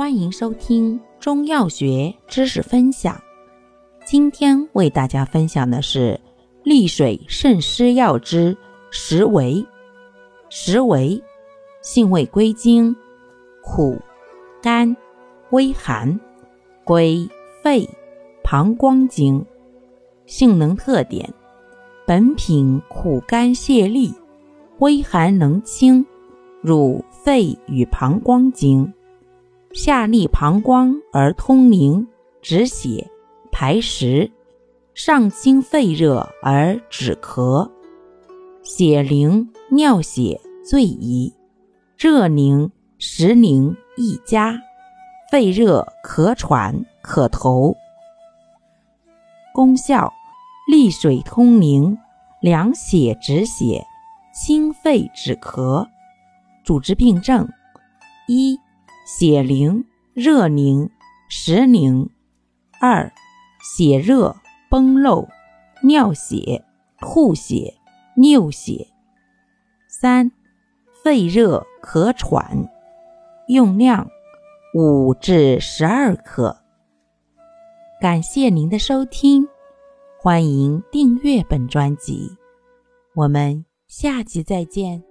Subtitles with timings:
[0.00, 3.20] 欢迎收听中药学知识分享。
[4.06, 6.18] 今天为大家分享的是
[6.64, 8.56] 利水渗湿药之
[8.90, 9.62] 石维。
[10.48, 11.22] 石维
[11.82, 12.96] 性味归经：
[13.62, 14.00] 苦、
[14.62, 14.96] 甘、
[15.50, 16.18] 微寒，
[16.82, 17.28] 归
[17.62, 17.86] 肺、
[18.42, 19.44] 膀胱经。
[20.24, 21.28] 性能特点：
[22.06, 24.14] 本品苦甘泻痢，
[24.78, 26.06] 微寒能清，
[26.62, 28.90] 入肺与膀胱经。
[29.72, 32.08] 下利膀胱而通淋，
[32.42, 33.08] 止血
[33.52, 34.28] 排石；
[34.94, 37.70] 上清肺热而止咳。
[38.64, 41.32] 血淋尿血最宜，
[41.96, 44.60] 热凝实凝亦佳。
[45.30, 47.76] 肺热咳喘可投。
[49.54, 50.12] 功效：
[50.68, 51.96] 利水通淋，
[52.40, 53.86] 凉血止血，
[54.34, 55.86] 清肺止咳。
[56.64, 57.48] 主治病症：
[58.26, 58.58] 一。
[59.12, 60.88] 血凝、热凝、
[61.28, 62.08] 实凝；
[62.80, 63.12] 二、
[63.60, 64.36] 血热、
[64.70, 65.28] 崩漏、
[65.82, 66.64] 尿血、
[67.00, 67.74] 吐血、
[68.16, 68.86] 衄血；
[69.88, 70.30] 三、
[71.02, 72.70] 肺热、咳喘。
[73.48, 74.08] 用量
[74.74, 76.62] 五至十二克。
[78.00, 79.48] 感谢您的收听，
[80.20, 82.30] 欢迎订阅本专辑，
[83.16, 85.09] 我们下集再见。